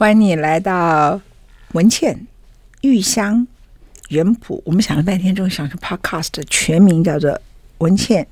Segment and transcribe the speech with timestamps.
[0.00, 1.20] 欢迎你来到
[1.72, 2.26] 文茜
[2.80, 3.46] 玉香
[4.08, 4.62] 原谱。
[4.64, 7.38] 我们想了半天，终于想出 Podcast 的全名叫做
[7.76, 8.26] 文茜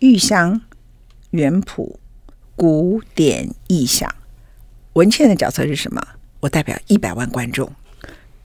[0.00, 0.60] 玉香
[1.30, 1.98] 原谱
[2.56, 4.14] 古典意象。
[4.92, 6.06] 文茜的角色是什么？
[6.40, 7.72] 我代表一百万观众。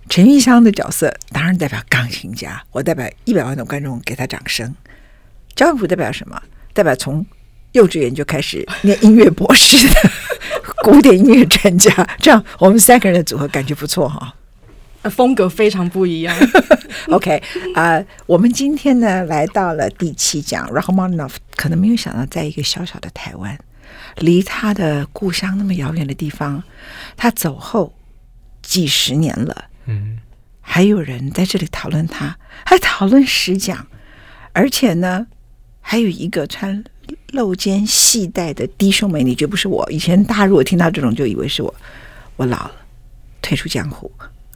[0.08, 4.74] 陈玉香的角色当然代表钢琴家，我代表一百万的观众给他掌声。
[5.54, 6.42] 交响谱代表什么？
[6.72, 7.26] 代表从
[7.74, 10.12] 幼稚园就开始念音乐博士的
[10.84, 11.92] 古典音乐专家。
[12.20, 14.34] 这样我们三个人的组合感觉不错哈，
[15.10, 16.36] 风格非常不一样。
[17.10, 17.42] OK
[17.76, 23.58] 啊、呃，我们今天呢来到了第七讲，Rachmaninoff 可能没有想到，在一个小小的台湾，
[24.18, 26.64] 离他的故乡那么遥远的地方，
[27.18, 27.94] 他走后
[28.62, 30.20] 几十年了，嗯，
[30.62, 33.88] 还有人在这里讨论他，还讨论十讲，
[34.54, 35.28] 而且呢。
[35.86, 36.82] 还有一个穿
[37.32, 39.86] 露肩细带的低胸美女，绝不是我。
[39.92, 41.74] 以前大家如果听到这种，就以为是我。
[42.36, 42.72] 我老了，
[43.42, 44.12] 退出江湖。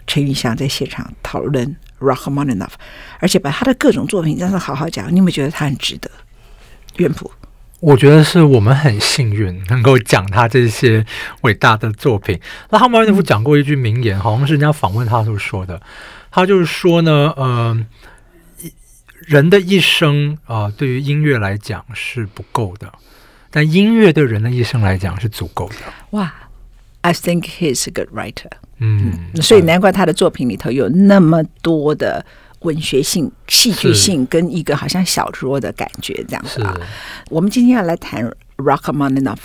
[0.06, 2.72] 陈玉香在现场讨论 Rachmaninoff，
[3.20, 5.12] 而且把他的各种作品，让他好好讲。
[5.12, 6.10] 你有没有觉得他很值得？
[6.96, 7.30] 圆谱，
[7.82, 11.06] 我觉得是我们很幸运能够讲他这些
[11.42, 12.40] 伟大的作品。
[12.70, 15.82] 那拉赫曼尼夫讲过一句名言，好像是人家访问他时候说的，
[16.32, 17.86] 他就是说呢，嗯、
[19.26, 22.92] 人的一生啊、呃，对于音乐来讲是不够的，
[23.50, 25.76] 但音乐对人的一生来讲是足够的。
[26.12, 26.34] 哇
[27.02, 28.52] ，I think he's a good writer。
[28.80, 32.24] 嗯，所以难怪他的作品里头有那么多的
[32.60, 36.78] 文学性、戏剧性，跟一个好像小说的感觉这样子啊。
[37.30, 39.38] 我们今天要来谈 Rachmaninoff。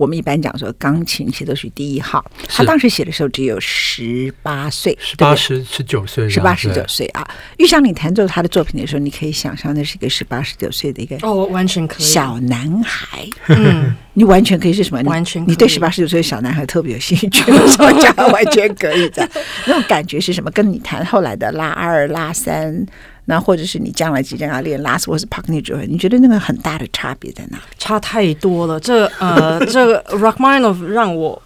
[0.00, 7.22] 我们一般讲说，钢琴协奏曲第一号，他当时写的时候只有十八岁，十八十十九岁，十八十九岁啊。
[7.58, 13.28] 玉香，你弹奏他的作品的时候，你可以想象那是一个十八十九岁的一个哦，完全可以小男孩。
[13.48, 15.02] 嗯， 你完全可以是什么？
[15.02, 19.28] 完全你对十八十九岁的小男孩特别有兴趣， 我讲完全可以的。
[19.66, 20.50] 那种感觉是什么？
[20.52, 22.86] 跟你谈后来的拉二、拉三。
[23.30, 27.60] 那或者是你将来即将要练拉斯或是帕格尼组合，你觉得那个很大的差别在哪？
[27.78, 28.80] 差太多了。
[28.80, 31.40] 这呃， 这个 Rachmaninoff 让我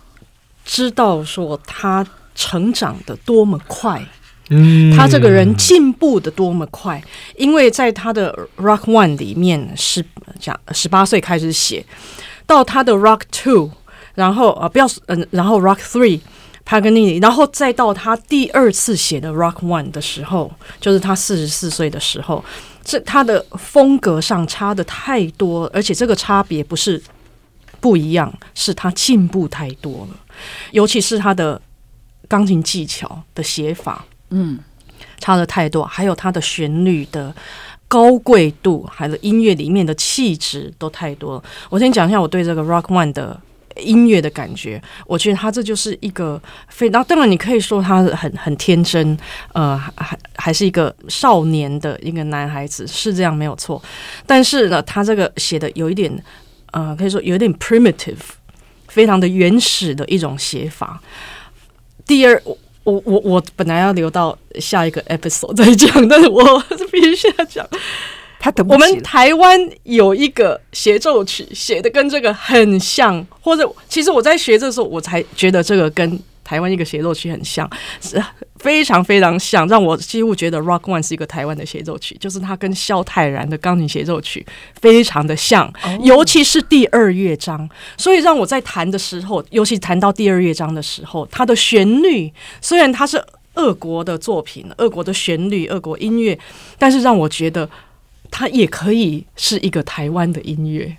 [0.64, 4.02] 知道说他成长的多么快，
[4.48, 7.02] 嗯，他这个人进步的多么快。
[7.36, 10.02] 因为在他的 Rock One 里面是
[10.40, 11.84] 讲十八岁开始写，
[12.46, 13.70] 到他的 Rock Two，
[14.14, 16.20] 然后啊不要嗯、呃，然后 Rock Three。
[16.64, 22.42] 帕格尼尼，然后再到他第二次写的《Rock One》的时候，就是他四十四岁的时候，
[22.82, 27.00] 这他的风格上差的太多，而且这个差别不是
[27.80, 30.16] 不一样，是他进步太多了，
[30.70, 31.60] 尤其是他的
[32.28, 34.58] 钢琴技巧的写法，嗯，
[35.18, 37.34] 差的太多，还有他的旋律的
[37.86, 41.44] 高贵度，还有音乐里面的气质都太多了。
[41.68, 43.38] 我先讲一下我对这个《Rock One》的。
[43.76, 49.16] 音乐的感觉，我觉得他这就是一个非，然后当然你可以说他很很天真，
[49.52, 53.82] 呃，还还是一个少年的一个男孩子，是这样没有错。
[54.26, 56.24] 但是呢，他这个写的有一点，
[56.72, 58.18] 呃，可以说有点 primitive，
[58.88, 61.00] 非常的原始的一种写法。
[62.06, 66.42] 第二，我我我我本来要留到下一个 episode 再讲，但是我
[66.92, 67.66] 必须要讲。
[68.68, 77.68] 我们台湾有一个协奏曲写的跟这个很像，或者其实我在学的时候，我才觉得这个跟台湾一个协奏曲很像，
[78.00, 78.22] 是
[78.56, 84.44] 非常非常像，让我几乎觉得《Rock One》是一个台湾的协奏曲，就是它跟萧泰然的钢琴协奏曲
[84.80, 85.72] 非常的像，
[86.02, 92.30] 尤其是第二乐章，所以让我在弹的时候，尤其弹到第二乐章的时候，它的旋律
[92.60, 93.22] 虽然它是
[93.54, 96.38] 俄国的作品，俄国的旋律，俄国音乐，
[96.78, 97.68] 但是让我觉得。
[98.36, 100.92] 他也可以是一个台湾的音乐，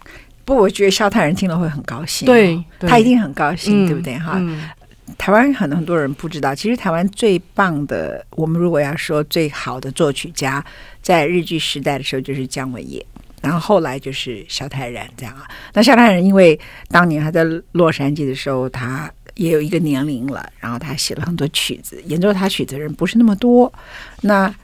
[0.45, 2.25] 不，我觉得萧泰然听了会很高兴。
[2.25, 4.17] 对，对他一定很高兴，嗯、对不对？
[4.17, 4.69] 哈、嗯，
[5.17, 10.63] 台湾很多很多人不知道，其实台湾最棒的，我们如果要说最好的作曲家，
[11.01, 13.05] 在日剧时代的时候就是姜文也，
[13.41, 15.45] 然后后来就是萧泰然这样啊。
[15.73, 16.57] 那萧泰然因为
[16.87, 23.73] 当年他在洛杉矶的时候，他也有一个年龄了，然后他写了很多曲子，演奏他曲子的人不是那么多，
[24.21, 24.55] 那。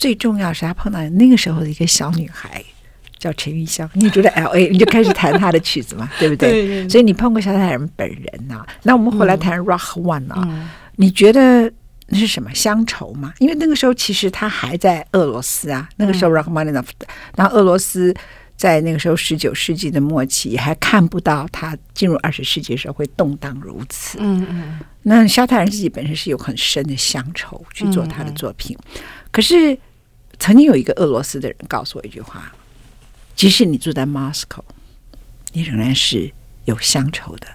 [0.00, 2.64] 最重要是他碰到那个时候的一个小女孩，
[3.18, 3.88] 叫陈玉香。
[3.92, 6.48] 你住在 L A，你就开始弹他的曲子嘛，对不对？
[6.50, 6.88] 对，对，对。
[6.88, 8.66] 所以你碰过萧泰然本人呐、啊？
[8.84, 11.70] 那我们后来谈 Rock One 啊、嗯，你觉得
[12.06, 13.34] 那是什么乡愁吗？
[13.40, 16.86] 因为那个时候其实他还在俄罗斯啊，那个时候 Rachmaninoff，
[17.36, 18.14] 然后俄罗斯
[18.56, 24.16] 在那个时候十九世纪的末期还看不到他进入二十世纪的时候会动荡如此。
[24.18, 24.80] 嗯嗯。
[25.02, 29.78] 那萧泰然自己本身是有很深的乡愁去做他的作品，嗯、可是。
[30.40, 32.52] 曾经有一个俄罗斯的人告诉我一句话
[33.36, 34.64] ：“即使你住在 Moscow，
[35.52, 36.32] 你仍然是
[36.64, 37.46] 有乡愁的。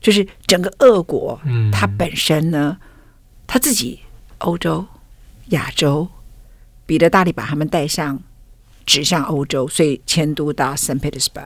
[0.00, 2.78] 就是整个俄国，嗯，它本身呢，
[3.46, 4.00] 他自己
[4.38, 4.86] 欧洲、
[5.48, 6.08] 亚洲，
[6.86, 8.22] 彼得大帝把他们带向
[8.86, 11.42] 指向欧洲，所以迁都到圣彼得斯堡。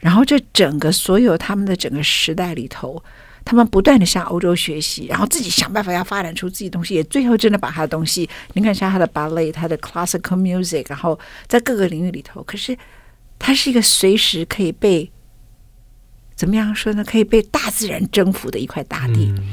[0.00, 3.04] 然后这整个所有他们的整个时代里头，
[3.50, 11.18] 他们不断的向欧洲学习，然后自己想办法要发展出自己的东西，也最后真的把他的东西，你看像他的芭蕾、他的 classical music，然后
[11.48, 12.78] 在各个领域里头，可是
[13.40, 15.10] 他是一个随时可以被
[16.36, 17.02] 怎么样说呢？
[17.02, 19.34] 可以被大自然征服的一块大地。
[19.36, 19.52] 嗯、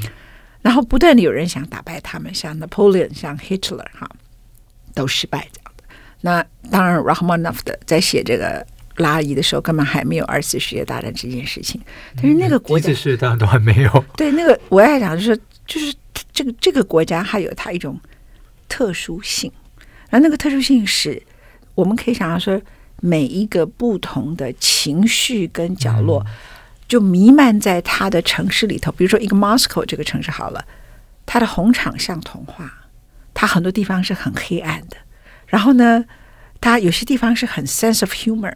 [0.62, 4.08] 然后不断的有人想打败他们，像 Napoleon，像 Hitler，哈，
[4.94, 5.82] 都失败这样的。
[6.20, 8.64] 那当然，Rachmaninoff 的在写这个。
[8.98, 11.80] 拉尔伊的时候根本还没有二次世界大战这件事情，
[12.16, 14.04] 但是那个国家，一次世界大战都还没有。
[14.16, 15.94] 对，那个我要讲就是，就是
[16.32, 17.98] 这个这个国家它有它一种
[18.68, 19.50] 特殊性，
[20.10, 21.22] 然后那个特殊性是，
[21.74, 22.60] 我们可以想象说，
[23.00, 26.24] 每一个不同的情绪跟角落，
[26.86, 28.90] 就弥漫在它的城市里头。
[28.92, 30.64] 比如说一个 Moscow 这个城市好了，
[31.24, 32.88] 它的红场像童话，
[33.32, 34.96] 它很多地方是很黑暗的，
[35.46, 36.04] 然后呢，
[36.60, 38.54] 它有些地方是很 sense of humor。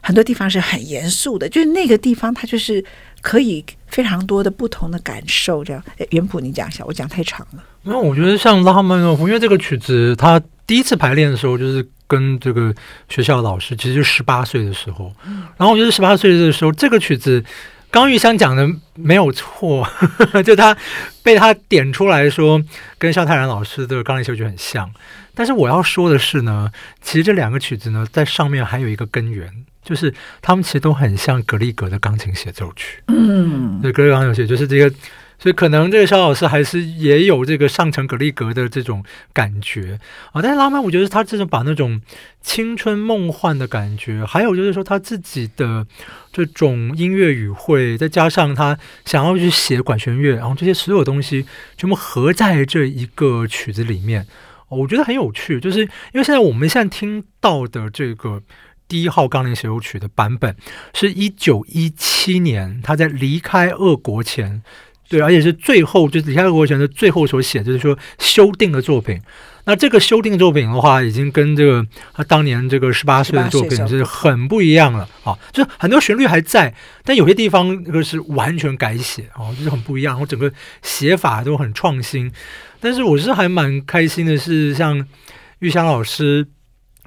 [0.00, 2.84] 很多地方是很严肃的，就是那个地方，它就是
[3.20, 5.62] 可以非常多的不同的感受。
[5.62, 7.62] 这样，元普，你讲一下，我讲太长了。
[7.82, 12.74] 那我觉得像拉赫曼诺夫，因为这个曲子，他第一次排练的时候，就是跟这个
[13.08, 15.12] 学校老师，其实就十八岁的时候。
[15.56, 17.42] 然后我觉得十八岁的时候，这个曲子，
[17.90, 20.76] 刚玉香讲的没有错，呵呵，就他
[21.22, 22.62] 被他点出来说，
[22.98, 24.90] 跟肖泰然老师的钢琴协奏曲很像。
[25.34, 26.70] 但是我要说的是呢，
[27.00, 29.50] 其实这两个曲子呢，在上面还有一个根源。
[29.90, 34.88] 就是他们其实都很像格里格的钢琴协奏曲，嗯，对，格里格钢琴协奏曲就是这个，
[35.36, 39.02] 所以可能这个肖老师还是也有这个上承格里格的这种
[39.32, 39.98] 感觉
[40.30, 40.40] 啊。
[40.40, 42.00] 但是拉曼，我觉得他这种把那种
[42.40, 45.84] 青春梦幻的感觉，还有就是说他自己的
[46.32, 51.44] 这种音乐语汇，再加上他想要去写管弦乐，然后这些所有东西
[51.76, 54.24] 全部合在这一个曲子里面，
[54.68, 55.58] 我觉得很有趣。
[55.58, 55.88] 就是因
[56.20, 58.40] 为现在我们现在听到的这个。
[58.90, 60.56] 第一号钢琴协奏曲的版本
[60.92, 64.60] 是一九一七年，他在离开俄国前，
[65.08, 69.22] 对，而且是最后，就是离开俄国前的最后所写，就是说修订的作品。
[69.64, 75.38] 那这个修订作品的话，已经跟这个他当年这个十八岁的作品是很不一样了啊！
[75.52, 80.52] 就是很多旋律还在，但有些地方那个是完全改写啊，就是很不一样，然后整个
[80.82, 82.32] 写法都很创新。
[82.80, 85.06] 但是我是还蛮开心的是，像
[85.60, 86.48] 玉香老师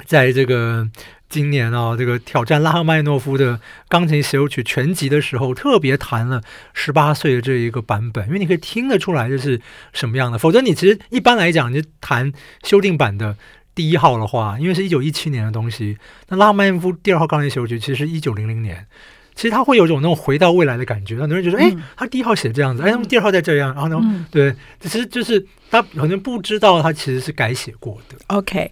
[0.06, 0.88] 在这个。
[1.34, 3.60] 今年啊，这个挑战拉赫曼诺夫的
[3.90, 6.44] 钢琴协奏曲全集的时候，特别弹了
[6.76, 9.60] 十八岁的这一个版本，因为你可以听得出来这是
[9.94, 10.38] 什么样的。
[10.38, 12.32] 否则你其实一般来讲，你弹
[12.64, 13.36] 修订版的
[13.74, 15.98] 第一号的话，因为是一九一七年的东西，
[16.28, 18.86] 那拉赫曼诺夫第二号钢琴协奏曲其实是一九零零年，
[19.34, 21.20] 其实他会有种那种回到未来的感觉。
[21.20, 28.18] 很多人觉得，哎，他第一号写这样子，哎，他们第二号再这样，然后呢，嗯、对，其实就是他可能不知道他其实是改写过的。
[28.28, 28.72] OK。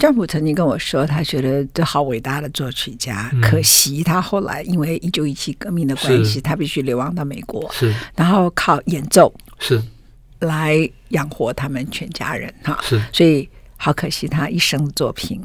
[0.00, 9.80] 詹普曾经跟我说，他觉得这好伟大的作曲家，嗯、可惜他后来因为一九一七革命的关系，他必须流亡到美国，是，然后靠演奏是。
[10.38, 15.38] 来养活他们全家人哈，是，所以好可惜他一生的作品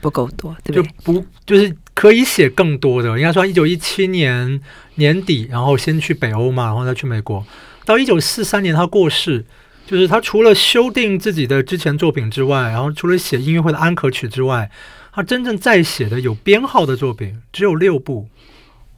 [0.00, 0.82] 不够多，对不对？
[0.82, 4.58] 就不就是可以写更多的，应该说一九一七年
[4.94, 7.44] 年底，然后先去北欧嘛，然后再去美国，
[7.84, 9.44] 到一九四三年他过世。
[9.90, 14.70] 就是他除了修订自己的之前作品之外，然后除了写音乐会的安可曲之外，
[15.12, 18.28] 他真正在写的有编号的作品只有六部，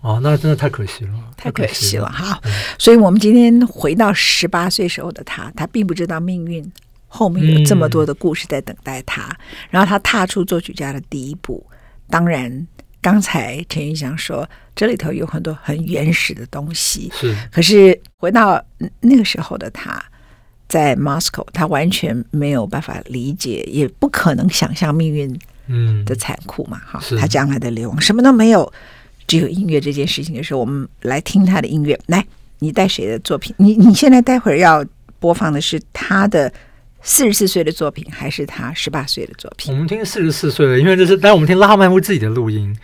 [0.02, 2.38] 哦，那真的太可惜了，太可惜了哈。
[2.78, 6.62] 所以，我们今天回到十八岁时候的他，他并不知道命运
[7.08, 9.22] 后面有这么多的故事在等待他。
[9.22, 9.36] 嗯、
[9.70, 11.66] 然后，他踏出作曲家的第一步。
[12.10, 12.68] 当然，
[13.00, 17.10] 刚才陈云祥说，这里头有很多很原始的东西。
[17.14, 18.62] 是，可是回到
[19.00, 19.98] 那个时候的他。
[20.72, 26.80] 在 Moscow，他完全没有办法理解，也不可能想象命运嗯的残酷嘛。
[26.86, 28.72] 哈、嗯，他将来的流亡什么都没有，
[29.26, 32.00] 只有音乐这件事情的时候，我们来听他的音乐。
[32.06, 32.24] 来，
[32.60, 33.54] 你带谁的作品？
[33.58, 34.82] 你你现在待会儿要
[35.20, 36.50] 播放的是他的
[37.02, 39.74] 四十四岁的作品，还是他十八岁的作品？
[39.74, 42.74] 我们听四十四岁的，因为这是，但我们听拉赫曼夫自己的录音。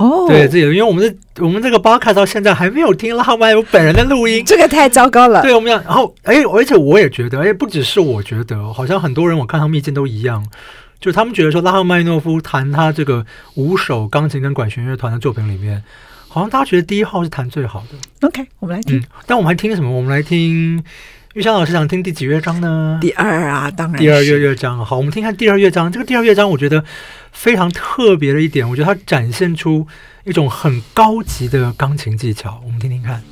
[0.00, 5.42] 哦，对，这个，因为我们这我们这个 podcast 到现在还没有听拉赫曼尼夫本人的录音，这个太糟糕了。
[5.42, 10.42] 对，我们讲，然后，哎，而且我也觉得，哎，不只是我觉得，好像很多人我看他们意见都一样，
[10.98, 13.26] 就他们觉得说拉赫曼诺夫弹他这个
[13.56, 15.84] 五首钢琴跟管弦乐团的作品里面，
[16.28, 18.26] 好像大家觉得第一号是弹最好的。
[18.26, 18.98] OK，我们来听。
[18.98, 19.90] 嗯，但我们还听什么？
[19.90, 20.82] 我们来听。
[21.34, 22.98] 玉香老师想听第几乐章呢？
[23.00, 24.84] 第二啊，当然第二乐乐章。
[24.84, 25.90] 好，我们听看第二乐章。
[25.92, 26.84] 这个第二乐章，我觉得
[27.30, 29.86] 非常特别的一点，我觉得它展现出
[30.24, 32.60] 一种很高级的钢琴技巧。
[32.66, 33.22] 我们听听看。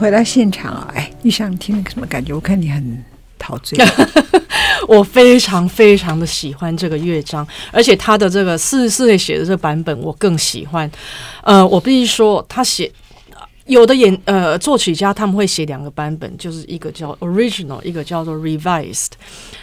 [0.00, 2.32] 回到现场啊，哎，你想，听什么感觉？
[2.32, 3.04] 我看你很
[3.38, 3.78] 陶醉。
[4.88, 10.90] 我非常非常的喜欢这个乐章，而且他的这个四十四岁写的这个版本我更喜欢。
[11.42, 12.90] 呃，我必须说，他写。
[13.66, 19.10] 有的演呃作曲家他们会写两个版本，就是一个叫 original，一个叫做 revised。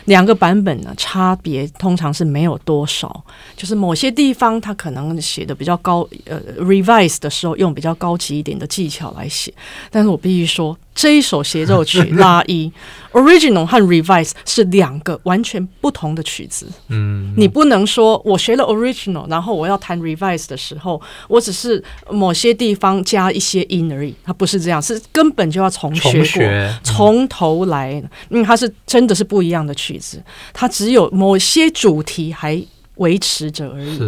[0.07, 3.23] 两个版本呢，差别通常是没有多少，
[3.55, 9.53] 就是某些地方他可能写的比较高，呃 revised 的时候用比较高级一点的技巧来写。
[9.91, 10.77] 但是我必须说。
[10.99, 12.71] 这一首协奏曲拉一，
[13.13, 16.67] original 和 revise 是两个完全不同的曲子。
[16.87, 24.11] 嗯，你不能说我学了 original，然后我要弹 revise 的时候，我只是某些地方加一些音而已。
[24.23, 27.91] 它不是这样，是根本就要重学过，从学从头来。
[28.29, 30.23] 因为它是真的是不一样的曲子，
[30.53, 32.61] 它只有某些主题还
[32.95, 33.99] 维持着而已。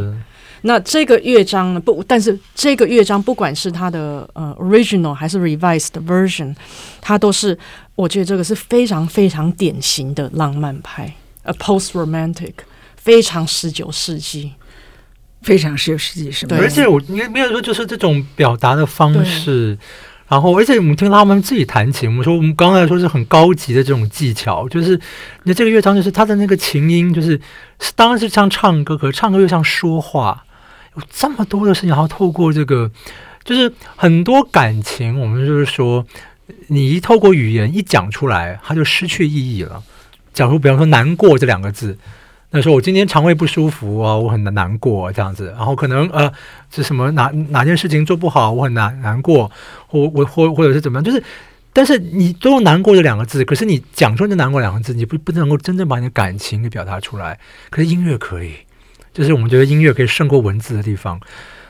[0.63, 1.79] 那这个乐章呢？
[1.79, 6.53] 不，但是这个乐章不管是它的呃 original 还是 revised version，
[6.99, 7.57] 它都是
[7.95, 12.51] 我觉得这个是非常非常典型的浪漫派，呃 post romantic，
[12.97, 14.51] 非常十九世纪，
[15.41, 16.57] 非常十九世纪是吗？
[16.59, 19.77] 而且我应该没有说就是这种表达的方式，
[20.29, 24.97] 然后而且我们听他们自己弹琴，我们说我们刚才说是很高级的这种技巧，就是
[25.43, 27.41] 你这个乐章就是它的那个琴音，就是
[27.95, 30.45] 当然是像唱歌，可是唱歌又像说话。
[30.95, 32.89] 有这么多的事情，然后透过这个，
[33.43, 36.05] 就是很多感情，我们就是说，
[36.67, 39.83] 你一透过语言一讲出来，它就失去意义了。
[40.33, 41.97] 假如比方说“难过”这两个字，
[42.51, 46.31] 那说我今天肠胃不舒服啊，我很难过这样子，然后可能呃
[46.71, 49.51] 是什么哪哪件事情做不好，我很难难过，
[49.87, 51.23] 或我或或者是怎么样，就是，
[51.71, 57.39] 但是你都“难过”这两个字，可是你讲出这“难过”两个字，你不不能够真正把你的感情给表达出来，
[57.69, 58.53] 可是音乐可以。
[59.13, 61.19] 就是我们觉得音乐可以胜过文字的地方。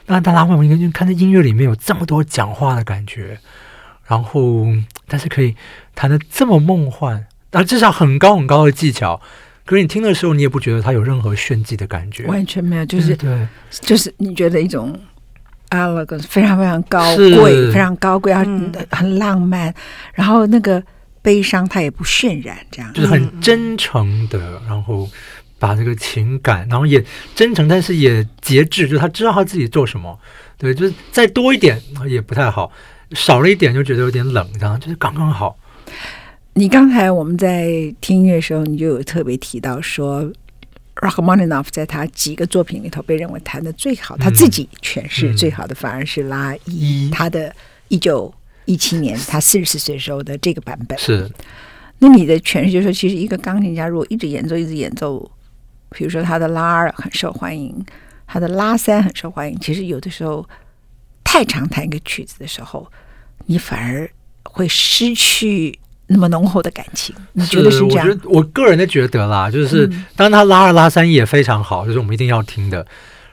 [0.06, 3.40] 那大家会不会看这音乐里面有这么多讲话的感觉？
[4.08, 4.66] 然后，
[5.08, 5.56] 但是可以
[5.94, 9.22] 弹得这么梦幻，啊，至少很高很高的技巧。
[9.70, 12.84] 可是你听的时候，你也不觉得它有任何炫技的感觉，完全没有。
[12.88, 13.48] 就是对，对，
[13.82, 15.00] 就是你觉得一种
[15.70, 18.44] elegance 非常非常高贵，非常高贵，啊
[18.90, 19.72] 很浪漫。
[20.16, 20.82] 然后那个
[21.22, 25.08] 悲伤它也不渲染，这样就是很真诚的，然后。
[25.62, 27.04] 把这个情感，然后也
[27.36, 30.18] 真诚，但是也节制，就他知道他自己做什么。
[30.58, 32.72] 对，就是再多一点也不太好，
[33.12, 35.58] 少了一点就觉得有点冷，这样就是刚刚好。
[36.54, 40.30] 你刚才我们在听音乐的时候，你就有特别提到说
[40.96, 47.56] ，Rachmaninoff 在他几个作品里头被认为弹的最好，嗯、他自己诠释最好的反而是拉一，嗯、他的
[47.88, 48.34] 一九
[48.66, 50.98] 一七年他四十四岁时候的这个版本。
[50.98, 51.30] 是，
[52.00, 55.32] 那你的诠释就是说，其实一个钢琴家如果一直演奏，一直演奏。
[55.92, 57.84] 比如说，他的拉二很受欢迎，
[58.28, 59.60] 他的拉三很受欢迎。
[59.60, 60.48] 其实有的时候，
[61.24, 62.88] 太常弹一个曲子的时候，
[63.48, 64.08] 你反而
[64.44, 67.16] 会失去那么浓厚的感情。
[67.34, 68.08] 你觉得是这样？
[68.08, 72.86] 我觉得我个人的觉得啦，就是当他拉二拉三也非常好，就是我们一定要听的。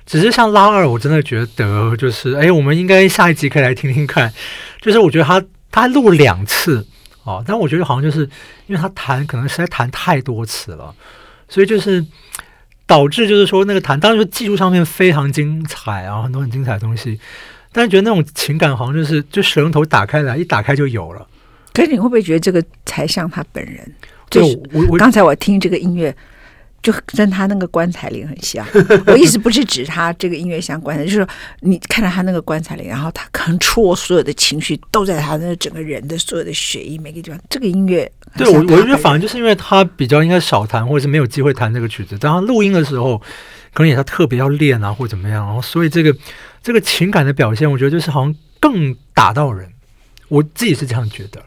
[0.06, 4.32] 只是像拉二，我真的觉得就是，哎，我们应该下一集可以来听听看。
[4.80, 6.86] 就是我觉得他他录两次
[7.24, 8.20] 哦，但我觉得好像就是
[8.66, 10.94] 因为他弹可能实在弹太多次了，
[11.48, 12.04] 所以就是。
[12.88, 17.18] 导致就是说那个弹，当然说技术上面非常精彩啊，很多很精彩的东西，
[17.72, 21.26] 但是觉得那种情感好像就是就水龙头打开来一打开就有了。
[21.76, 23.94] 可是你会不会觉得这个才像他本人？
[24.30, 26.14] 就是我我刚才我听这个音乐。
[26.82, 28.64] 就跟他那个棺材铃很像，
[29.08, 31.28] 我意思不是指他这个音乐像棺材，就是说
[31.62, 37.40] 你看到他那个棺材铃，然后他可能出我所有的情绪都在他那整个人的所有的血液每个地方。
[37.50, 43.18] 这个音乐，对我我觉得反而就是因为他比较应该少弹，或者是没有机会弹这个曲子，当他录音的时候，
[43.74, 46.14] 可能也他特别要练啊，或者怎么样，然后所以这个
[46.62, 49.68] 这个情感的表现，我觉得就是好像更打到人，
[50.28, 51.42] 我自己是这样觉得。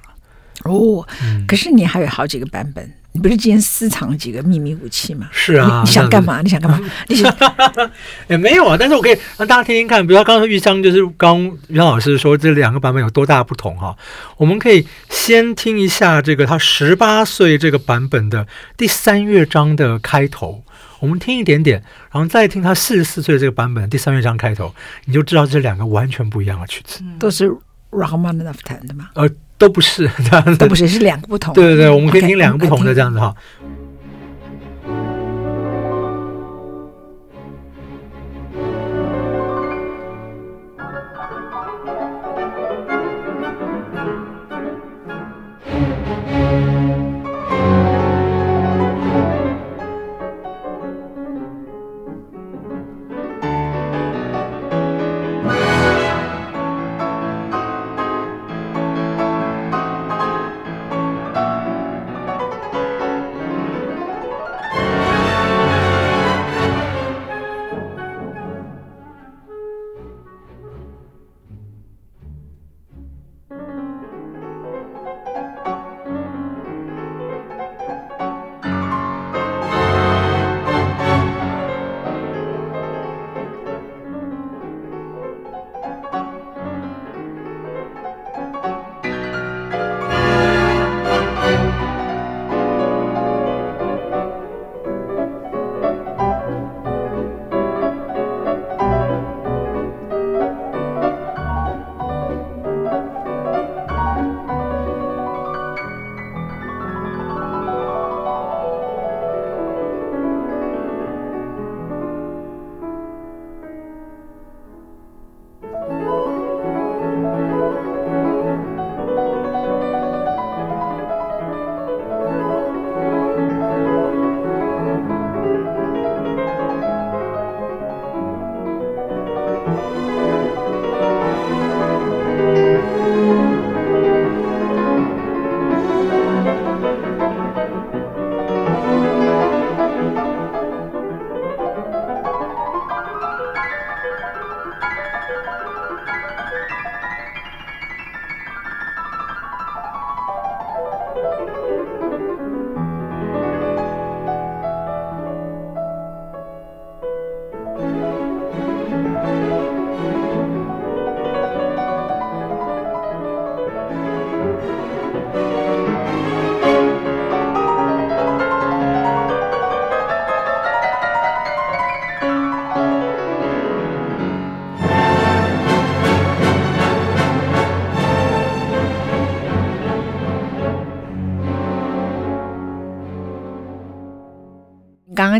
[0.65, 2.91] 哦，嗯、可是你还有好几个版本。
[3.11, 5.27] 你不是今天私藏了几个秘密武器吗？
[5.31, 6.43] 是啊，你，想干嘛？
[6.43, 6.79] 你想干嘛？
[7.09, 7.35] 你想
[8.29, 10.05] 也没有啊，但是我可以让大家听听看。
[10.05, 13.97] 比如说刚刚玉香，就是刚玉香老师说这两个版本有多大不同哈。
[14.37, 18.45] 我们可以先听一下这个他十八岁这个版本的
[18.77, 20.63] 第三乐章的开头，
[20.99, 24.73] 我们听一点点，然后再听他四十四岁这个版本的第三乐章开头，
[25.05, 27.49] 你就知道这两个完全不一样的曲子，都是
[27.89, 29.09] Rachmaninoff 弹的吗？
[29.15, 29.27] 呃。
[29.59, 31.53] 都不是这样子，都不是，是两个不同。
[31.53, 33.35] 对对对，我们可以听两个不同的这样子哈。
[33.61, 33.69] 刚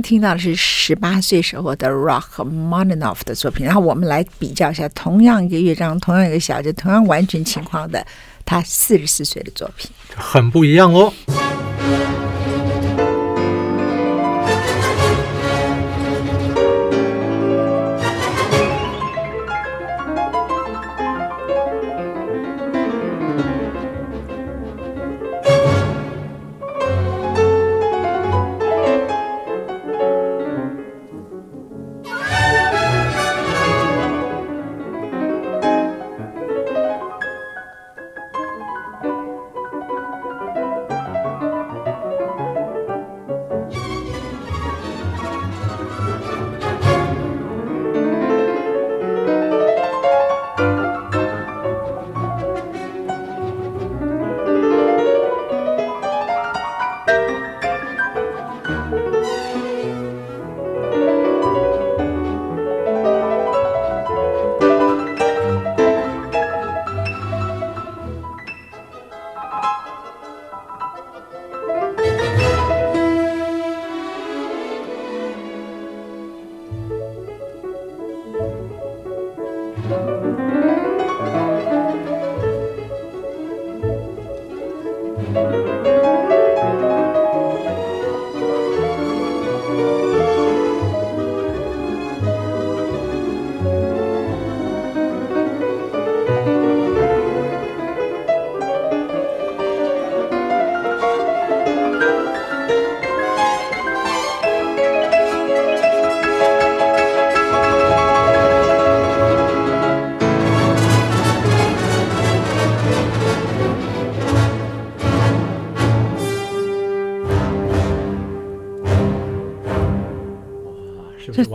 [0.02, 8.06] 听到的是十八岁时候的 Rachmaninoff 的作品，然后我们来比较一下，同样一个乐章，同样一个小节，同样完全情况的
[8.46, 11.14] 他四十四岁的作品，很不一样哦。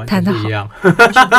[0.07, 0.69] 弹的不一样，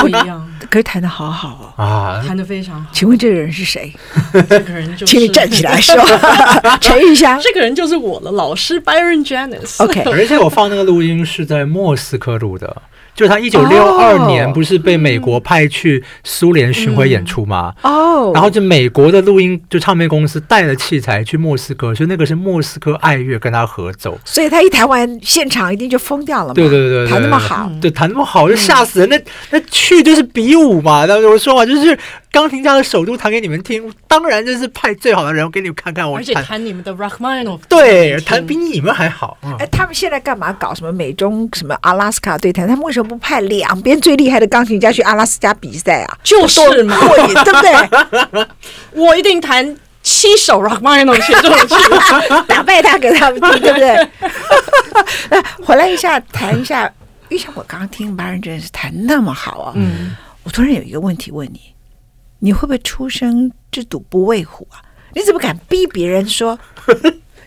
[0.02, 2.90] 不一样，可是弹的好好哦啊，弹的非常好。
[2.92, 3.94] 请问这个人是谁？
[4.34, 5.96] 这个人就是，请你站起来说，
[6.82, 9.84] 陈玉香，这个人就是我的老师 Byron Janis。
[9.84, 12.82] OK，而且我放那个录音是在莫斯科录的。
[13.16, 17.74] 就是他一九六二年不是被美国派去苏联巡回演出吗？
[17.82, 26.54] 哦，然后就美国的录音就唱片公司带了器材去莫斯科，所以那个是莫斯科爱乐跟他合奏，所以他一弹完现场一定就疯掉了嘛。
[26.54, 29.10] 对对对，弹那么好，对弹那么好就吓死人。
[29.10, 29.20] 那
[29.52, 31.98] 那去就是比武嘛，那我说嘛，就是
[32.34, 39.38] 钢琴家的首都弹给你们听，当然就是派最好的人给你们看看我，而且弹你们的 Rachmaninoff，对，弹比你们还好。
[39.58, 42.68] 哎，他们现在干嘛搞什么美中什么阿拉斯卡对谈？
[42.68, 46.18] 他们为什么不派两边最厉害的钢琴家去阿拉斯加比赛啊？
[46.24, 46.98] 就是嘛，
[47.44, 48.48] 对不对？
[48.94, 51.76] 我一定弹七首 Rachmaninoff 协奏曲，
[52.48, 55.44] 打败他给他们听，对不对？
[55.66, 56.92] 回来一下，弹一下。
[57.30, 61.60] 因为像我刚刚听 Byron Janis 弹那么好啊，嗯，我突然有一个问题问你：
[62.40, 64.78] 你会不会出生之犊不畏虎啊？
[65.16, 66.58] 你怎么敢逼别人说？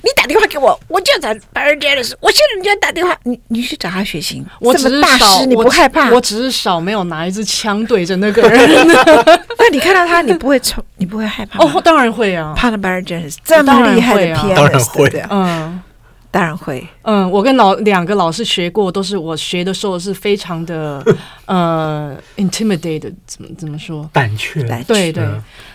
[0.03, 2.13] 你打电话给我，我就找 Byron Janis。
[2.21, 4.45] 我现在就要打电话，你你去找他学琴。
[4.61, 6.11] 我只是大师，你不害怕？
[6.11, 8.87] 我只是少没有拿一支枪对着那个人。
[9.59, 11.65] 那你看到他，你不会冲，你不会害怕？
[11.65, 12.55] 哦，当然会啊！
[12.57, 15.83] 怕的 Byron Janis 这么厉害的 pianist，当然会，嗯。
[16.31, 21.03] 当然会，嗯，我跟老两个老师学过，都是我学的时候是非常的
[21.47, 24.09] 呃 intimidated，怎么怎么说？
[24.13, 25.27] 胆怯，对对，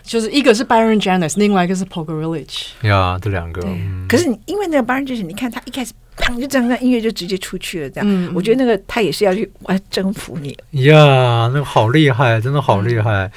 [0.03, 2.67] 就是一个是 Byron Janis，另外一个是 Pogorelic。
[2.83, 3.61] 呀，这两个。
[4.07, 8.31] 可是你因为那个 Byron Janis，你看他一开始砰就这样，那音乐就直接出去了，这样。
[8.35, 10.55] 我觉得那个他也是要去要征服你。
[10.83, 13.29] 呀，那个好厉害，真的好厉害。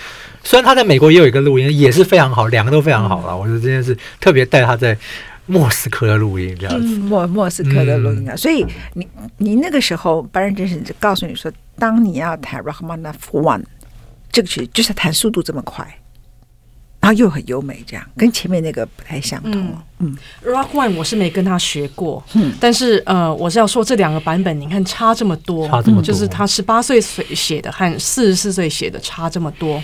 [0.44, 3.34] 虽然他在美国也有一个录音，也是非常好，两个都非常好了。
[3.34, 4.94] 我觉得这件事特别带他在。
[5.46, 9.06] 莫斯科的录音这样子，嗯、莫莫斯科的录音啊，嗯、所以你
[9.38, 13.62] 你那个时候，Byron Janis 就告诉你说，当你要弹 Rachmaninoff One
[14.32, 15.86] 这个曲，就是弹速度这么快，
[17.00, 19.52] 然后又很优美，这样跟前面那个不太相同。
[19.54, 29.82] 嗯，嗯，Rock One 我是没跟他学过，嗯，但是呃，我是要说这两个版本，你看差这么多，差这么多，就是他十八岁写写的和四十四岁写的差这么多。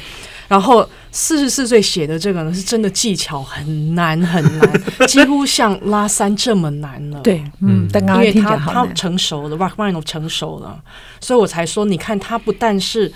[0.48, 7.20] 然后四十四岁写的这个呢，是真的技巧很难很难，几乎像拉三这么难了。
[7.20, 10.78] 对，嗯，但刚刚因为他他成熟了，Rachmaninoff 成熟了，
[11.20, 13.10] 所以我才说，你看他不但是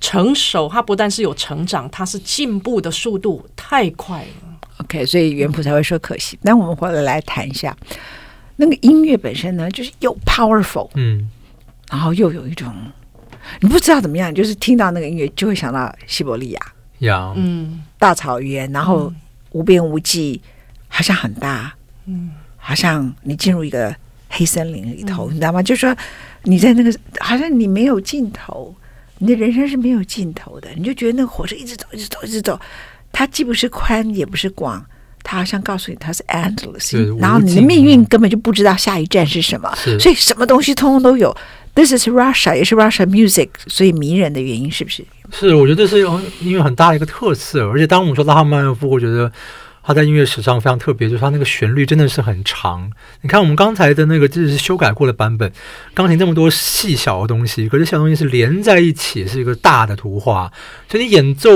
[0.00, 4.58] 成熟，他不但是有成长，他是进步的速度太快了。
[4.78, 6.38] OK，所以元溥才会说可惜。
[6.42, 7.76] 那、嗯、我们回来来谈一下，
[8.56, 11.30] 那个音乐本身呢，就是又 powerful，嗯，
[11.90, 12.74] 然后又有一种。
[13.60, 16.60] 你不知道怎么样，就是听到那个音乐就会想到西伯利亚，
[16.98, 19.12] 呀，嗯，大草原，然后
[19.50, 20.40] 无边无际，
[20.88, 21.74] 好像很大，
[22.06, 23.94] 嗯，好像你进入一个
[24.28, 25.62] 黑森林里头，嗯、你知道吗？
[25.62, 25.96] 就是说
[26.44, 28.74] 你在那个好像你没有尽头，
[29.18, 32.58] 你的人生是没有尽头的，你就觉得那个火车一直走，一直走，一直走，
[33.12, 34.84] 它既不是宽也不是广，
[35.22, 41.36] 它好像告诉你它是 endless，然后你的命运根本就不知道下一站是什么，所以什么东西通通都有。
[41.74, 45.02] This is Russia，也是 Russia music，所以迷人的原因是不是？
[45.32, 46.00] 是，我觉得这是
[46.40, 47.66] 音乐很大的一个特色。
[47.66, 49.32] 而且当我们说拉赫曼诺夫，我觉得
[49.82, 52.92] 他在音乐史上非常特别，就是他那个旋律真的是很长。
[53.22, 55.50] 你看我们刚才的那个，这是修改过的版本，
[55.94, 60.52] 钢琴这么多细小的东西，可是小东西是连在一起，是一个大的图画。
[60.90, 61.50] 所以你演奏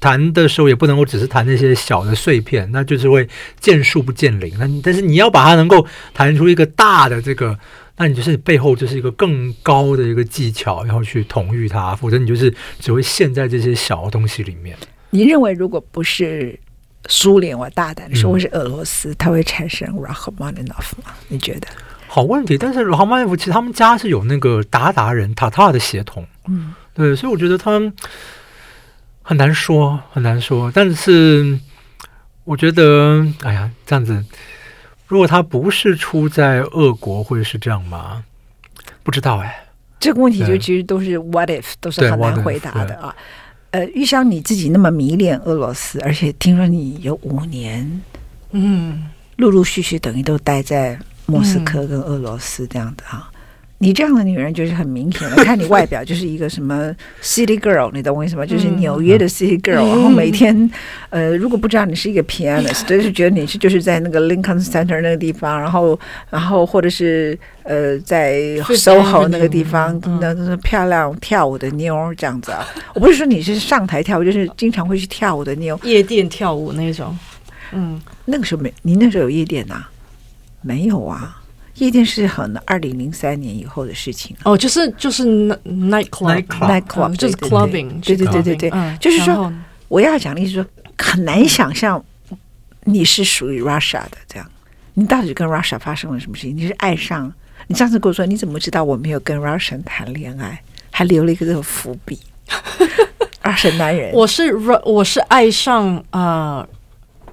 [0.00, 3.28] 弹的时候，也不能够只是弹那些小的碎片，那就是会
[3.60, 4.52] 见树不见林。
[4.58, 7.56] 那但是你要把它能够弹出一个大的这个。
[7.96, 14.76] 那你就是背后就是一个更高的一个技巧，然后去统御它，否则你就是只会陷在这些小的东西里面。
[15.10, 16.58] 你认为如果不是
[17.06, 21.14] 苏联，我大胆的说，或是俄罗斯，它会产生拉赫曼尼诺夫吗？
[21.28, 21.68] 你觉得？
[22.08, 22.58] 好问题。
[22.58, 27.92] 但是拉赫曼尼诺夫其实他们家是有那个鞑靼人塔塔的血统，嗯，对，所以我觉得他们
[29.22, 30.72] 很难说，很难说。
[30.74, 31.60] 但是
[32.42, 34.24] 我觉得，哎呀，这样子。
[35.06, 38.24] 如果他不是出在俄国，会是这样吗？
[39.02, 39.60] 不知道哎。
[40.00, 43.14] 这个问题就其实都是 what if，都是很难回答的啊。
[43.70, 48.02] 呃，玉香你自己那么迷恋俄罗斯，而且听说你有五年，
[48.50, 53.30] 嗯，陆陆续续等于都待在莫斯科跟俄罗斯这样的啊。
[53.84, 56.90] 你这样的女人就是很明显的，看你外表就是一个什么
[57.22, 58.46] city girl，你懂我意思吗？
[58.46, 60.70] 就是纽约的 city girl，、嗯、然后每天，
[61.10, 72.66] 呃，如果不知道你是一个 pianist，就是觉得你是就是在那个 Lincoln Center 那个地方，然后，然后或者是呃在 SoHo 那个地方，那那、嗯、漂亮跳舞的妞这样子啊。
[72.94, 77.14] 我不是说你是上台跳舞，就是经常会去跳舞的妞，夜店跳舞那种。
[77.72, 79.90] 嗯，那个时候没，你那时候有夜店呐、啊？
[80.62, 81.42] 没有啊。
[81.76, 85.24] 夜店是很二零零三年以后的事情哦，就是就是
[85.64, 89.52] night club night club 就是 clubbing，对对对对对，就是说
[89.88, 90.64] 我要讲的意思说
[90.96, 92.02] 很难想象
[92.84, 94.48] 你是属于 Russia 的这样，
[94.94, 96.56] 你到底跟 Russia 发生了什么事情？
[96.56, 97.32] 你是爱上？
[97.66, 102.20] 你上次跟我说你怎么知道我没有跟 Russian 谈恋爱，还留了一个这个伏笔？
[103.42, 106.68] Russian 男人，我是我是爱上啊、呃，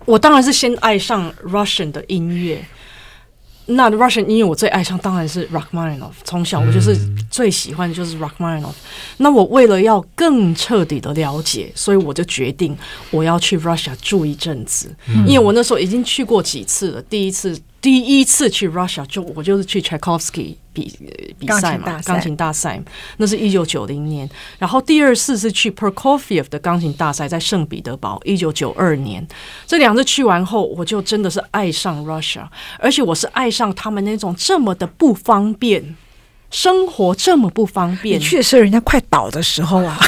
[0.06, 2.64] 我当然是先爱上 Russian 的音乐。
[3.65, 6.97] 那 Russian 音乐我最爱上当然是 Rachmaninoff，从小我就是
[7.30, 8.74] 最喜欢的就是 Rachmaninoff。
[9.17, 12.78] 那我为了要更彻底的了解，所以我就决定
[13.10, 14.93] 我要去 Russia 住一阵子，
[15.26, 17.60] 因为我那时候已经去过几次了，第一次。
[17.82, 20.96] 第一次去 Russia 就我就是去 Tchaikovsky 比
[21.39, 22.80] 比赛嘛，钢琴大赛，
[23.17, 24.30] 那是一九九零年。
[24.60, 29.28] 然后第二次是去 Prokofiev 的钢琴大赛，在圣彼得堡，一九九二年。
[29.65, 35.96] 这两次去完后，我就真的是爱上 Russia，而且我是爱上他们那种这么的不方便，
[36.52, 38.20] 生活这么不方便。
[38.20, 40.00] 你去的时候，人家快倒的时候啊。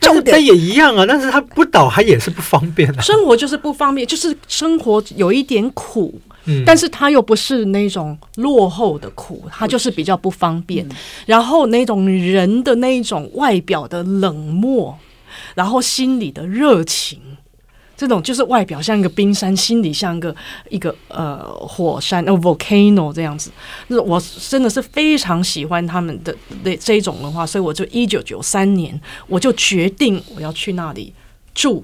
[0.00, 3.00] 重点也一样啊，但是他不倒，他也是不方便的、啊。
[3.02, 10.84] 生活就是不方便，就是生活有一点苦，嗯，但是他又不是那种落后的苦，他就是比较不方便。
[10.88, 14.98] 嗯、然后那种人的那种外表的冷漠，
[15.54, 17.20] 然后心里的热情。
[17.96, 20.36] 这种就是外表像一个冰山，心里像一个
[20.70, 23.50] 一个呃火山，呃 volcano 这样子。
[23.88, 26.32] 那我真的是非常喜欢他们的
[26.62, 31.12] 那这种文化，所以我就一九九三年我就决定我要去那里
[31.52, 31.82] 住，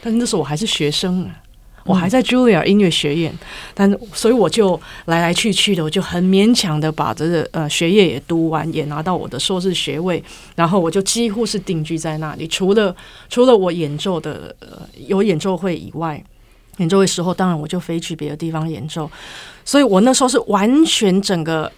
[0.00, 1.34] 但是那时候我还是学生啊。
[1.86, 3.32] 我还在 Juilliard 音乐学院，
[3.72, 10.22] 但所以我就来来去去的，我就很勉强的把这个呃学业也读完，也拿到我的硕士学位，
[10.56, 12.46] 然后我就几乎是定居在那里。
[12.48, 12.94] 除了
[13.28, 16.22] 除了我演奏的呃有演奏会以外，
[16.78, 19.08] 演奏会时候当然我就飞去别的地方演奏。
[19.64, 21.70] 所以我那时候是完全整个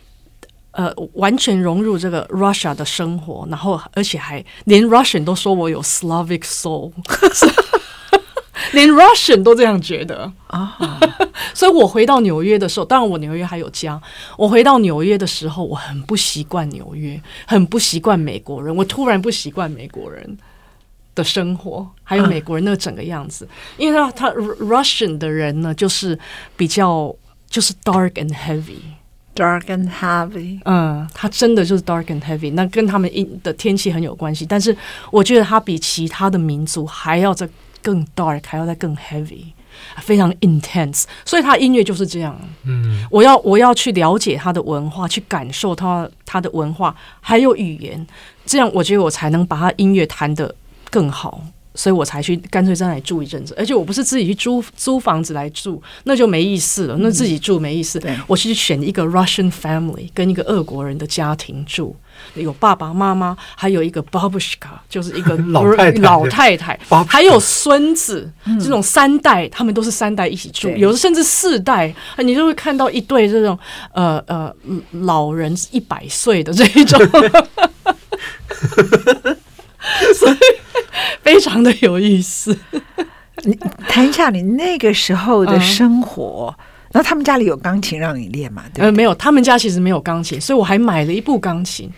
[0.72, 6.92] 呃完全融入这个 Russia 的生活，然后而且还连 Russian 都说我有 Slavic soul。
[8.72, 10.76] 连 Russian 都这样觉得啊，
[11.54, 14.00] 所以我回到纽约的时候，当然我纽约还有家。
[14.36, 18.74] 我回到纽约的时候，我很不习惯纽约，很不习惯美国人。
[18.74, 20.36] 我突然不习惯美国人
[21.14, 23.48] 的生活，还有美国人那整个样子。
[23.76, 26.18] 因为他他 Russian 的人呢，就是
[26.56, 27.14] 比较
[27.48, 30.60] 就是 dark and heavy，dark and heavy。
[30.64, 32.52] 嗯，他真的就是 dark and heavy。
[32.54, 34.44] 那跟他们一的天气很有关系。
[34.44, 34.76] 但是
[35.10, 37.48] 我觉得他比其他的民族还要在。
[37.88, 39.44] 更 dark，还要再更 heavy，
[40.02, 42.38] 非常 intense，所以他音乐就是这样。
[42.64, 48.06] 嗯，我要我要去了解他的文化，去感受他他的文化，还有语言，
[48.44, 50.54] 这样我觉得我才能把他音乐弹得
[50.90, 51.42] 更好，
[51.74, 53.54] 所以我才去干脆在那里住一阵子。
[53.56, 56.96] 而且我不是自己去租租房子来住，那就没意思了。
[57.00, 57.98] 那自己住没意思。
[57.98, 61.96] 对，我去选一个 Russian family，跟一个俄国人的家庭住，
[62.34, 73.58] 有爸爸妈妈，还有一个 babushka，就是一个 老太太，老太太，还有孙子，这种三代，他们都是三代一起住，有的甚至四代，你就会看到一对这种
[73.92, 74.54] 呃呃
[74.92, 76.98] 老人一百岁的这一种。
[80.14, 80.36] 所以
[81.22, 82.58] 非常的有意思。
[83.44, 83.56] 你
[83.88, 86.54] 谈一下你那个时候的生活。
[86.58, 86.64] 嗯、
[86.98, 88.64] 然后他们家里有钢琴让你练吗？
[88.74, 91.88] 对，对，呃，没有，他们家其实没有钢琴，所以我还买了一部钢琴。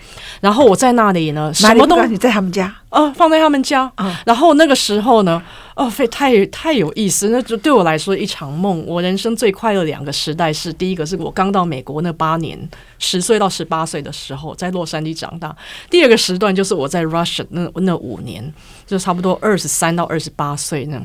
[0.43, 2.71] 然后我在那里呢， 什么东西在他们家？
[2.91, 3.91] 呃，放在他们家。
[3.97, 5.43] 嗯、然后那个时候呢，
[5.75, 8.85] 哦，非太太有意思，那就对我来说一场梦。
[8.87, 15.49] 我人生最快乐两个时代是，第一个是我刚到美国那八年，十岁到十八岁的时候，在洛杉矶长大；
[15.89, 18.53] 第二个时段就是我在 Russia 那那五年，
[18.87, 21.01] 就差不多二十三到二十八岁那。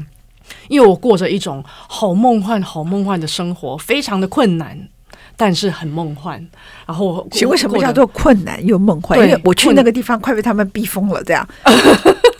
[0.67, 4.87] 因为我过着一种好梦幻、好梦幻的生活，非常的困难。
[5.37, 6.41] 但是很梦幻，
[6.85, 9.19] 然后其实为什么叫做困难又梦幻？
[9.19, 11.45] 因为我去那个地方快被他们逼疯了，这样。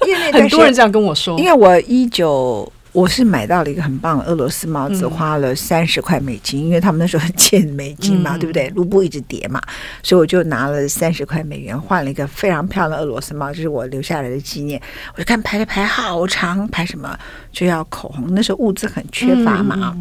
[0.08, 1.38] 因为很多人这样跟我说。
[1.38, 8.70] 因为我一九我是买到了一个很棒的俄罗斯帽子，花了三十块美金，因为他们那时候很欠美金嘛，对不对？
[8.70, 9.62] 卢布一直跌嘛，
[10.02, 14.82] 所以我就拿了三十块美元换了一个非常漂亮的俄罗斯帽，这是我留下来的纪念。
[15.14, 17.20] 我就看排了排好长，排什么
[17.52, 19.94] 就要口红，那时候物资很缺乏嘛。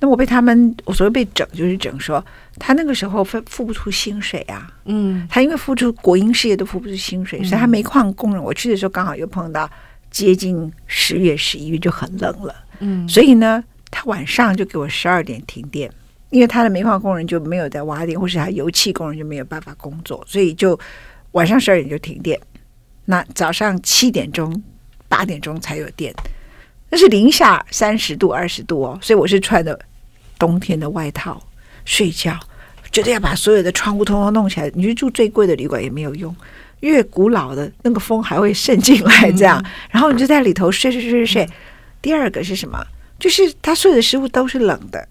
[0.00, 2.22] 那我被他们，我所谓被整，就是整说
[2.58, 8.42] 他那个时候付付不出薪水啊，嗯，他因为付出国营事业都付不出薪水，所以他煤矿工人。
[8.42, 9.70] 我去的时候刚好又碰到
[10.14, 15.90] 接近十月、十一月就很冷了，嗯，所以呢，他晚上就给我十二点停电，
[16.30, 20.78] 因为他的煤矿工人就没有在挖电，或是他油气工人就没有办法工作，所以就
[21.32, 22.40] 晚上十二点就停电，
[23.04, 24.62] 那早上七点钟、
[25.08, 26.14] 八点钟才有电，
[26.88, 29.76] 那是零下三十度、二十度哦，所以我是穿的。
[30.36, 31.40] 冬天的外套
[31.84, 32.36] 睡觉，
[32.90, 34.68] 绝对要把所有的窗户通通弄起来。
[34.74, 36.34] 你去住最贵的旅馆也没有用，
[36.84, 39.64] 越古老的那个风还会渗进来，这样。
[39.90, 41.48] 然后你就在里头睡睡睡睡睡。
[42.00, 42.78] 第二个是什么？
[43.18, 45.08] 就是他所有的食物都是冷的，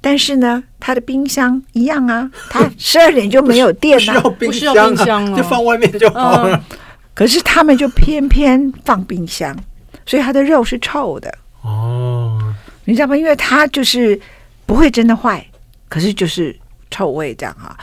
[0.00, 6.64] 但是呢，他的冰箱一样啊， 他十二点就没有电了，不需要冰箱了，就放外面就好了。
[7.14, 9.56] 可是他们就偏偏放冰箱，
[10.04, 11.32] 所以他的肉是臭的。
[11.62, 13.16] 哦，你知道吗？
[13.16, 14.20] 因为他就是。
[14.68, 15.46] 不会真的坏，
[15.88, 16.52] 可是就是
[16.90, 17.78] 臭味这样哈。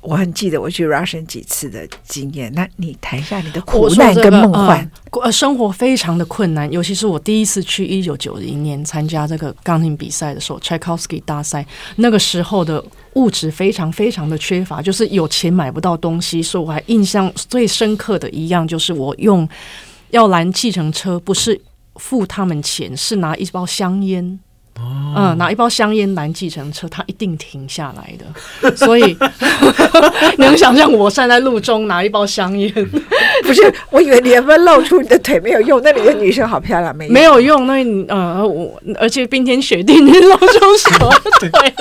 [0.00, 2.50] 我很记得我去 Russian 几次的经验。
[2.54, 4.90] 那你谈一下你的苦难跟梦幻。
[5.10, 12.82] 呃，呃，生活非常的困难，尤其是我第一次去一九九零年参加这个钢琴比赛的时候，Tchaikovsky 大赛，那个时候的
[13.14, 16.42] 物质非常非常的缺乏，就是有钱买不到东西。
[16.42, 19.46] 所以我还印象最深刻的一样，就是我用
[20.10, 21.60] 要拦计程车，不是
[21.96, 24.40] 付他们钱，是拿一包香烟。
[24.78, 28.72] 嗯，拿一包香烟拦计程车，他一定停下来的。
[28.76, 29.16] 所以
[30.38, 32.72] 你能想象我站在路中拿一包香烟？
[33.42, 35.80] 不是，我以为你有没有露出你的腿没有用？
[35.82, 37.66] 那里的女生好漂亮，没有没有用。
[37.66, 41.74] 那呃，我而且冰天雪地，你露出什么腿？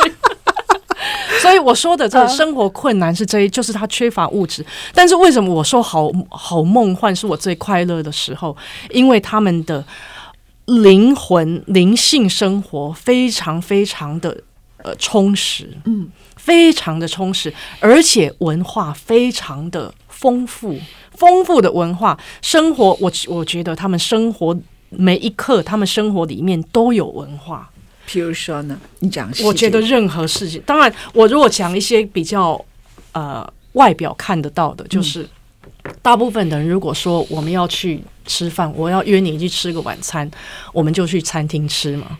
[1.42, 4.66] 所以我说的这个生活困难是这一，就是他缺乏物质。
[4.94, 8.56] 但是为什么我说好好梦幻是我最快乐的时候？
[8.90, 9.82] 因为他们的。
[10.84, 14.42] 灵魂、灵性生活非常非常的
[14.78, 20.78] 呃充实，嗯，非常的充实，而且文化非常的丰富，
[21.12, 24.58] 丰富的文化生活，我我觉得他们生活
[24.90, 27.70] 每一刻，他们生活里面都有文化。
[28.08, 32.64] 譬如说呢，你讲，我觉得任何事情，当然，我如果讲一些比较
[33.12, 35.24] 呃外表看得到的，就是。
[35.24, 35.30] 嗯
[36.02, 40.30] 大部分的人如果说我们要去吃饭，我要约你去吃个晚餐，
[40.72, 42.18] 我们就去餐厅吃嘛。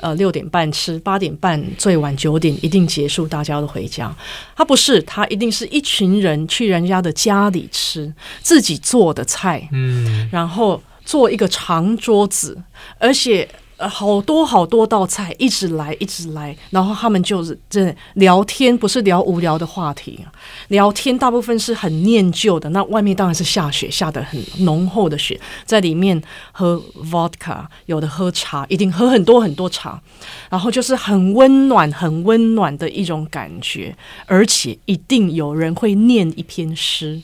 [0.00, 4.14] 呃，六点半吃，八点半最晚九点一定结束，大家都回家。
[4.56, 12.60] 他不是，他一定是一群人去人家的家里吃自己做的菜，嗯，然后做一个长桌子，
[12.98, 13.48] 而且。
[13.76, 20.30] 呃，好多好多道菜，一直来，一直来，然后他们就是这聊天，不是聊无聊的话题啊，
[20.68, 22.70] 聊天大部分是很念旧的。
[22.70, 26.22] 那外面当然是下雪，下得很浓厚的雪，在里面
[26.52, 30.00] 喝 vodka，有的喝茶，一定喝很多很多茶，
[30.48, 33.96] 然后就是很温暖、很温暖的一种感觉，
[34.26, 37.20] 而且一定有人会念一篇诗，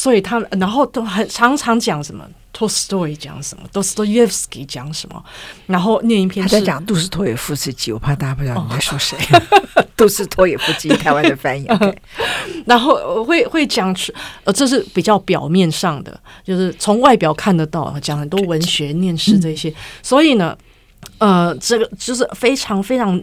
[0.00, 2.26] 所以他们然后都很常常讲什么。
[2.52, 5.22] 托斯托耶讲什么，Dostoevsky 讲什么，
[5.66, 6.44] 然后念一篇。
[6.44, 9.16] 他在讲杜斯托耶夫斯基，我怕大家不知道你在说谁。
[9.76, 11.64] 哦、 杜斯托耶夫斯基，台湾的翻译。
[11.66, 11.94] Okay、
[12.66, 19.68] 然后会会讲出，呃，这是比较表面上的，就是从外表看得到，讲很多文学、念诗这些。
[19.68, 20.58] 嗯、所以呢，
[21.18, 23.18] 呃，这个就是非常非常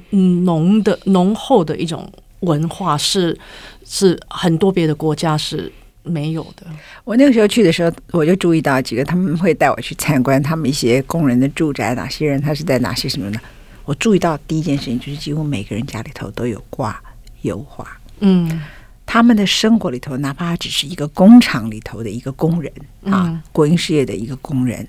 [0.46, 2.10] 浓的、浓厚的一种
[2.40, 3.38] 文化，是
[3.86, 5.72] 是很多别的国家是。
[6.08, 6.66] 没有的。
[7.04, 13.40] 我那个时候去的时候，我就注意到几个，他们会带我去参观他们一些工人的住宅，哪些人他是在哪些什么的。
[13.86, 17.02] 我注意到第一件事情就是，几乎每个人家里头都有挂
[17.44, 17.88] 油画。
[18.20, 18.62] 嗯，
[19.06, 22.72] 他们的生活里头，哪怕只是一个工厂里头的一个工人
[23.06, 24.86] 啊，国营事业的一个工人，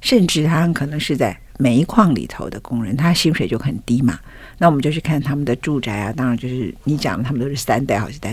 [0.00, 4.18] 甚至他可能是在煤矿里头的工人，他薪水就很低嘛。
[4.58, 8.32] 那我们就去看他们的住宅啊，当然就是你讲的，他们都是三代好几代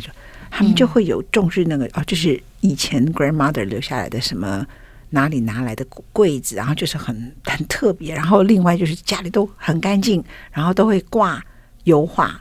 [0.50, 4.66] 他们就会有重视那个哦，就是以前 grandmother 留下来的什么
[5.12, 8.14] 哪里拿来的柜子，然后就是很很特别。
[8.14, 11.44] 然后另外就是家里都很干净，然后都会挂
[11.86, 12.40] 油画、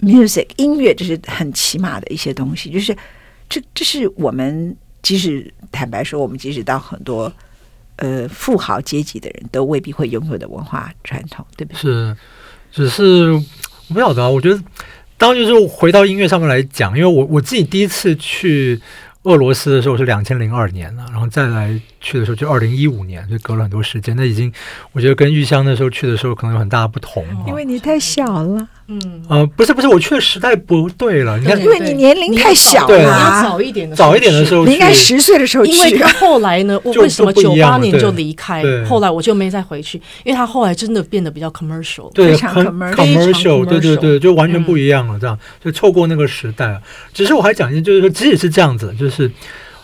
[0.00, 2.70] music 音乐，这是很起码的一些东西。
[2.70, 2.96] 就是
[3.48, 7.32] 这这是我们即使坦白说，我们即使到很多
[7.96, 11.78] 呃富豪阶级的人都未必会拥有的文化传统，对不对？
[11.80, 12.16] 是，
[12.72, 14.60] 只是我不晓得啊，我觉得。
[15.24, 18.78] 然后就是回到音乐上面来讲，因为我我自己第一次去
[19.22, 24.14] 俄罗斯的时候是两千零二年了，然后再来去的时候就二零一五年，就隔了很多时间。
[24.14, 24.52] 那已经
[24.92, 28.68] 我觉得跟玉香那时候去的时候可能有很大的不同，因为你太小了。
[28.86, 29.00] 嗯，
[29.30, 31.38] 呃，不是不是，我去的时代不对了。
[31.38, 35.72] 你看，因为你年龄太小了，你要早一点的，早一点的时候，你应该十岁的时候去。
[35.72, 38.62] 因为他后来呢， 我为什么九八年就离开？
[38.84, 45.18] 后来我就没再回去，因为他后来真的变得比较 commercial，对，很 commercial，对对对，就完全不一样了。
[45.18, 46.82] 这样就错过那个时代了。
[47.14, 49.30] 只是我还讲一下，就是说，即使是这样子，就是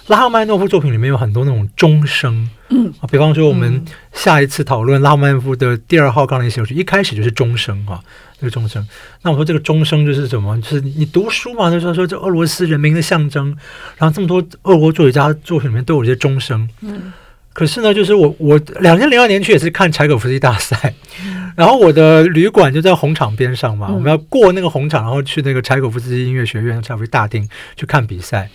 [0.07, 8.01] 拉赫曼诺夫作品里面有很多那种钟声，嗯，比方说我们下一次讨论拉赫曼诺夫的第二号钢琴协奏曲，一开始就是钟声啊。
[8.43, 8.89] 那个钟声，
[9.21, 10.59] 那我说这个钟声就是什么？
[10.63, 13.55] 就是你读书嘛，就是说这俄罗斯人民的象征。
[13.99, 16.67] 然后这么多俄国作曲家作品里面都有这些钟声。
[16.81, 17.13] 嗯。
[17.53, 27.47] 可是呢，就是我我两千零二年去也是看柴可夫斯基大赛，嗯、然后我的旅馆就在红场边上嘛，嗯、我们要过那个红场，然后去那个柴可夫斯基音乐学院、柴可夫斯基大厅
[27.77, 28.49] 去看比赛。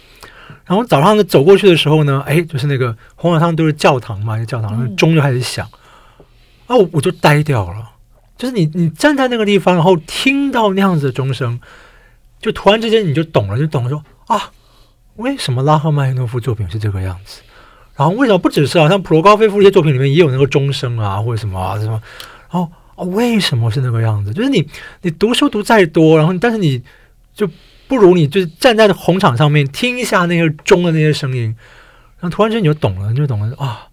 [0.66, 5.66] 然后早上呢走过去的时候呢，哎，就是那个红场上都是教堂嘛，教堂，钟就开始响，
[6.68, 7.92] 啊、嗯，我我就呆掉了。
[8.38, 11.58] 就是你，你站在那个地方，然后听到那样子的钟声，
[12.42, 14.52] 就突然之间你就懂了，就懂了说，说啊，
[15.16, 17.42] 为什么拉赫曼诺夫作品是这个样子？
[17.96, 22.02] 然后为什么不只是啊，像普罗高菲夫一些作品里面也有那个钟声啊，或者什么啊什么？
[22.52, 24.34] 然后啊，为什么是那个样子？
[24.34, 24.68] 就是你，
[25.02, 26.84] 你读书读再多，然后但是你
[27.34, 27.50] 就
[27.88, 31.56] 不如你就站在红场上面听一下那个钟的那些声音，
[32.20, 33.88] 然后突然间你就懂了，你就懂了啊。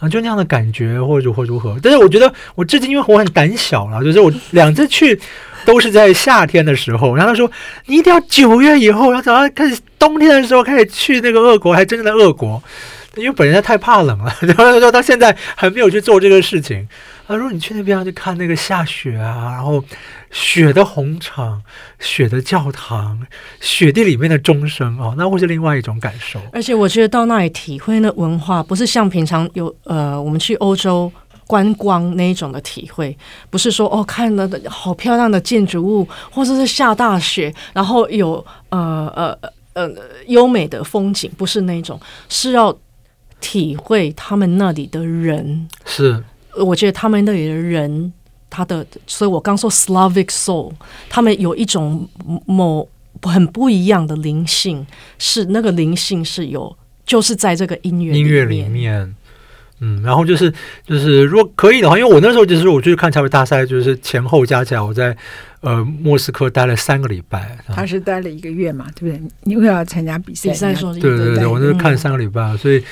[0.00, 1.76] 啊，就那样的感觉，或者如何如何。
[1.82, 5.18] 但是我觉得，我至今因为我很胆小了，就是我两次去
[5.64, 7.16] 都是在夏天的时候。
[7.16, 7.50] 然后他说，
[7.86, 12.62] 你一定要九月以后，然后早上开始冬天的时候开始去那个俄国，还真正的俄国。
[13.16, 16.86] 因为本人太怕冷了， 然后他说他现在还没有去做这个事情。
[17.26, 19.84] 他说你去那边去看那个下雪啊，然后
[20.30, 21.62] 雪的红场、
[21.98, 23.20] 雪的教堂、
[23.60, 26.40] 雪地里面的钟声哦，那会是另外一种感受。
[26.52, 31.10] 而且我觉得到那里体会那文化，不是像平常有呃我们去欧洲
[31.46, 33.16] 观光那一种的体会，
[33.50, 39.90] 不是说哦看了好漂亮的建筑物，或者是下大雪，然后有呃呃呃
[40.26, 42.76] 优美的风景，不是那种，是要。
[43.40, 46.20] 体会他们那里的人是，
[46.56, 48.12] 我觉得他们那里的人，
[48.50, 50.72] 他的，所以我刚说 Slavic soul，
[51.08, 52.08] 他们有一种
[52.46, 52.88] 某
[53.22, 54.86] 很不一样的灵性，
[55.18, 59.14] 是那个灵性是有，就是在这个音乐音乐里面，
[59.80, 60.52] 嗯，然后就是
[60.86, 65.16] 就是如果可以的话，因为我那时候就是我去看柴可大赛，就是前后加起来，我在
[65.60, 69.28] 呃莫斯科待了三个礼拜，他是待了一个月嘛，对不对？
[69.44, 72.82] 你又要参加比赛，比赛说对对对，我那时候看三个礼拜，嗯、所以。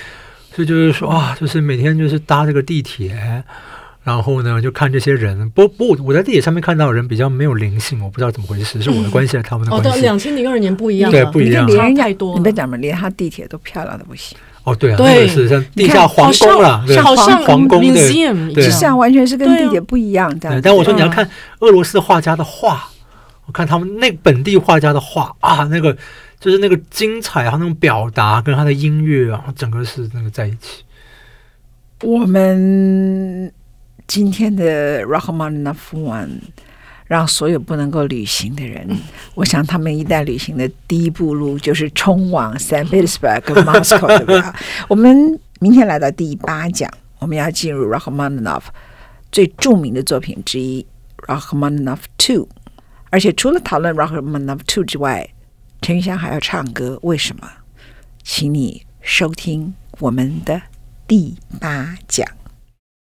[0.54, 3.44] 所以就是说啊，就是每天就是搭这个地铁，
[4.06, 5.50] 然后呢就看这些人。
[5.50, 9.88] 不不，我在地铁上面看到的人比较没有灵性，我不知道怎么回事， 是我的关系还是他们的关系？
[9.88, 12.36] 哦，对，两千零二年不一样，对，不一样，连太多。
[12.36, 14.38] 你别讲嘛，连他地铁都漂亮的不行。
[14.62, 18.10] 哦，对啊，对，是像地下皇宫了，好像皇宫的，
[18.54, 20.60] 对，像完全是跟地铁不一样这样。
[20.62, 21.28] 但我说你要看
[21.60, 22.88] 俄罗斯画家的画，
[23.46, 25.96] 我看他们那本地画家的画啊，那个
[26.40, 30.82] 就是那个精彩啊，那种表达跟他的音乐啊，整个是那个在一起。
[32.02, 33.52] 我们
[34.06, 36.38] 今天的 Rachmaninoff One
[37.06, 38.88] 让所有不能够旅行的人，
[39.34, 44.42] 我想他们一旦旅行的第一步路就是冲往 Saint Petersburg 跟 Moscow，对不对？
[44.88, 48.62] 我们明天来到第八讲，我们要进入 Rachmaninoff
[49.30, 50.86] 最著名的作品之一
[51.26, 52.48] Rachmaninoff Two，
[53.10, 55.28] 而且除了讨论 Rachmaninoff Two 之外，
[55.82, 57.48] 陈玉香还要唱歌，为什么？
[58.22, 60.62] 请你收听我们的
[61.06, 62.26] 第八讲。